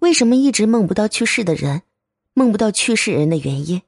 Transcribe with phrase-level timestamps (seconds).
[0.00, 1.82] 为什么一直梦不到去世的人？
[2.34, 3.80] 梦不到去世人的原因？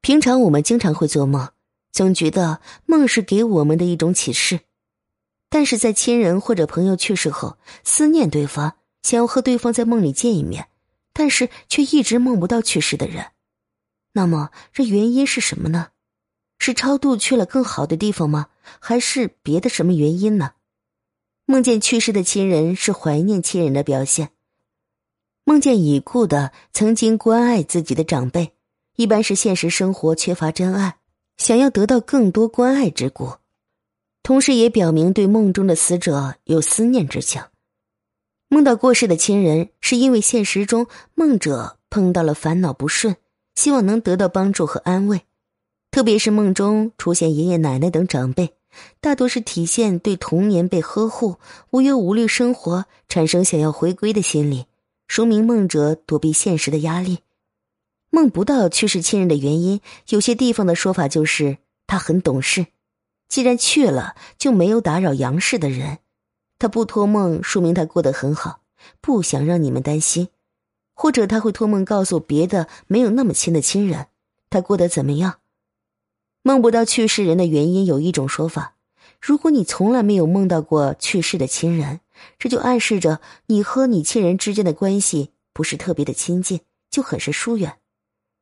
[0.00, 1.50] 平常我们经常会做梦，
[1.92, 4.60] 总觉得梦是给我们的一种启示。
[5.50, 10.68] 但是在亲人或者朋友去世后，思念对方，想要和对方在梦里见一面，
[11.12, 13.26] 但是却一直梦不到去世的人，
[14.12, 15.88] 那么这原因是什么呢？
[16.58, 18.48] 是超度去了更好的地方吗？
[18.80, 20.52] 还是别的什么原因呢？
[21.44, 24.30] 梦见去世的亲人是怀念亲人的表现。
[25.48, 28.50] 梦见已故的曾经关爱自己的长辈，
[28.96, 30.96] 一般是现实生活缺乏真爱，
[31.36, 33.34] 想要得到更多关爱之故。
[34.24, 37.40] 同时也表明对梦中的死者有思念之情。
[38.48, 43.14] 梦到过世的亲人，是因为现实中梦者碰到了烦恼不顺，
[43.54, 45.22] 希望能得到帮助和安慰。
[45.92, 48.54] 特别是梦中出现爷爷奶奶等长辈，
[49.00, 51.36] 大多是体现对童年被呵护、
[51.70, 54.66] 无忧无虑生活产生想要回归的心理，
[55.06, 57.20] 说明梦者躲避现实的压力。
[58.10, 62.66] 梦不到去世亲人的原因，有些地方的说法就是他很懂事。
[63.28, 65.98] 既然去了，就没有打扰杨氏的人。
[66.58, 68.60] 他不托梦，说明他过得很好，
[69.00, 70.28] 不想让你们担心。
[70.94, 74.06] 或者他会托梦告诉别的没有那么亲的亲人，
[74.48, 75.40] 他过得怎么样。
[76.42, 78.76] 梦不到去世人的原因，有一种说法：
[79.20, 82.00] 如果你从来没有梦到过去世的亲人，
[82.38, 87.78] 这就暗示着你和你亲人之间的关系不是特别的亲近，就很是疏远，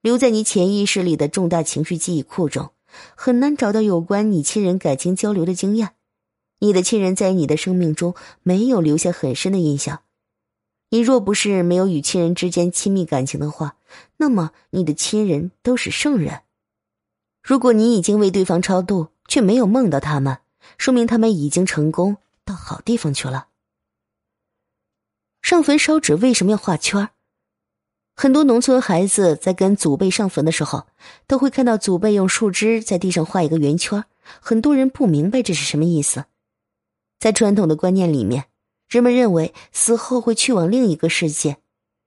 [0.00, 2.70] 留在你潜意识里的重大情绪记忆库中。
[3.14, 5.90] 很难找到有关你亲人感情交流的经验，
[6.60, 10.00] 你的亲人在你的生命中没有留下很深的印象。
[10.90, 13.76] 你若不是没有与亲人之间亲密感情的话，
[14.16, 16.42] 那么你的亲人都是圣人。
[17.42, 20.38] 如果你已经为对方超度，却没有梦到他们，
[20.78, 23.48] 说明他们已经成功到好地方去了。
[25.46, 27.08] 上坟烧纸为什么要画圈
[28.16, 30.88] 很多农村孩子在跟祖辈上坟的时候，
[31.28, 34.04] 都会看到祖辈用树枝在地上画一个圆圈。
[34.40, 36.24] 很多人不明白这是什么意思。
[37.20, 38.46] 在传统的观念里面，
[38.88, 41.58] 人们认为死后会去往另一个世界，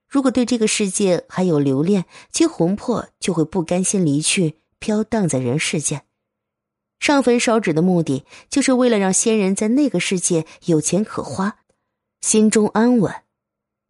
[0.10, 6.02] 如果对这个世界还有留恋，其魂魄就会不甘心离去，飘荡在人世间。
[7.00, 11.60] 上坟烧纸的目的，就是为了让先人在那个世界有钱可花，
[12.20, 13.14] 心中安稳。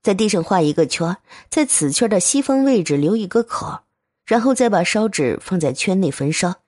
[0.09, 1.17] 在地上画一个圈，
[1.51, 3.81] 在此圈的西方位置留一个口，
[4.25, 6.61] 然后再把烧纸放在圈内焚烧。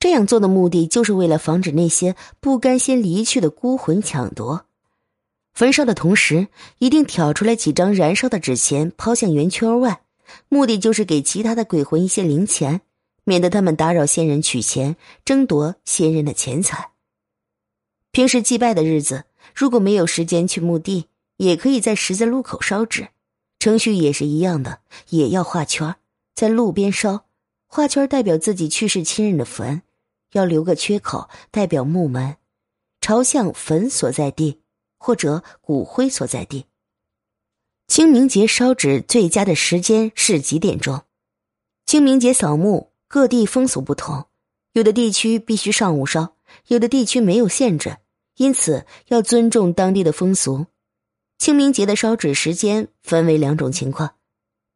[0.00, 4.66] 这样做的目的就是为了防止那些不甘心离去的孤魂抢夺。
[5.54, 6.48] 焚烧的同时，
[6.78, 10.00] 一定挑出来几张燃烧的纸钱抛向圆圈外，
[10.48, 12.80] 目的就是给其他的鬼魂一些零钱，
[13.22, 16.90] 免得他们打扰先人取钱，争夺先人的钱财。
[18.10, 21.06] 平时祭拜的日子，如果没有时间去墓地。
[21.38, 23.08] 也可以在十字路口烧纸，
[23.58, 25.96] 程序也是一样的，也要画圈，
[26.34, 27.26] 在路边烧，
[27.66, 29.82] 画圈代表自己去世亲人的坟，
[30.32, 32.36] 要留个缺口，代表墓门，
[33.00, 34.60] 朝向坟所在地
[34.98, 36.66] 或者骨灰所在地。
[37.86, 41.02] 清明节烧纸最佳的时间是几点钟？
[41.86, 44.26] 清明节扫墓各地风俗不同，
[44.72, 46.34] 有的地区必须上午烧，
[46.66, 47.96] 有的地区没有限制，
[48.36, 50.66] 因此要尊重当地的风俗。
[51.38, 54.16] 清明节的烧纸时间分为两种情况：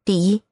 [0.05, 0.43] 第一，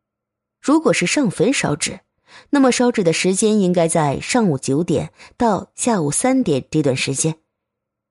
[0.60, 2.02] 如果是上坟烧纸，
[2.50, 7.40] 那么烧纸的时间应该在上午九点到下午三点这段时间，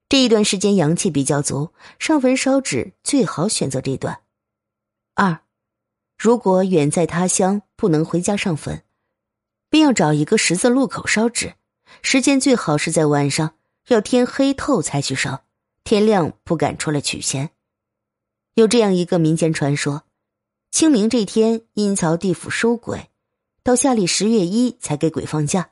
[0.09, 4.23] 这一段时间阳气比较足，上坟烧纸最好选择这段。
[5.15, 5.41] 二，
[6.17, 8.83] 如果远在他乡不能回家上坟，
[9.69, 11.53] 便要找一个十字路口烧纸，
[12.01, 13.55] 时间最好是在晚上，
[13.89, 15.45] 要天黑透才去烧，
[15.85, 17.51] 天亮不敢出来取钱。
[18.61, 20.03] 有这样一个民间传说：
[20.71, 23.09] 清明这天，阴曹地府收鬼，
[23.63, 25.71] 到下历十月一才给鬼放假，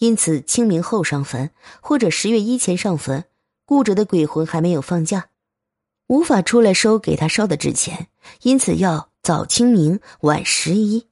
[0.00, 3.26] 因此清明后上坟，或者十月一前上坟，
[3.64, 5.28] 故者的鬼魂还没有放假，
[6.08, 8.08] 无法出来收给他烧的纸钱，
[8.42, 11.06] 因此要早清明晚十一。